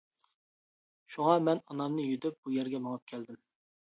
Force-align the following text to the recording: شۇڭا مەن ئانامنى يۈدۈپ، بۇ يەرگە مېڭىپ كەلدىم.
شۇڭا 1.15 1.35
مەن 1.49 1.61
ئانامنى 1.61 2.05
يۈدۈپ، 2.07 2.39
بۇ 2.47 2.53
يەرگە 2.57 2.83
مېڭىپ 2.87 3.05
كەلدىم. 3.15 3.37